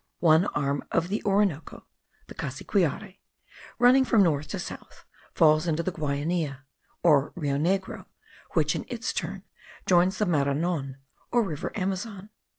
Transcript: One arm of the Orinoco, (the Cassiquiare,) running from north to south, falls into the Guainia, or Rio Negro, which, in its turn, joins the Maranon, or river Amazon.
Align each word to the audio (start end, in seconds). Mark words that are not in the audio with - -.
One 0.17 0.45
arm 0.55 0.83
of 0.91 1.09
the 1.09 1.23
Orinoco, 1.25 1.85
(the 2.25 2.33
Cassiquiare,) 2.33 3.19
running 3.77 4.03
from 4.03 4.23
north 4.23 4.47
to 4.47 4.57
south, 4.57 5.05
falls 5.35 5.67
into 5.67 5.83
the 5.83 5.91
Guainia, 5.91 6.65
or 7.03 7.33
Rio 7.35 7.57
Negro, 7.57 8.07
which, 8.53 8.75
in 8.75 8.83
its 8.87 9.13
turn, 9.13 9.43
joins 9.85 10.17
the 10.17 10.25
Maranon, 10.25 10.97
or 11.31 11.43
river 11.43 11.71
Amazon. 11.77 12.31